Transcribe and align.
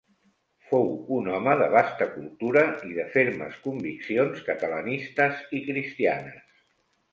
Fou 0.69 0.87
un 1.17 1.27
home 1.33 1.53
de 1.59 1.67
vasta 1.75 2.07
cultura 2.13 2.63
i 2.93 2.97
de 3.01 3.05
fermes 3.17 3.61
conviccions 3.67 4.43
catalanistes 4.51 5.47
i 5.61 5.65
cristianes. 5.71 6.53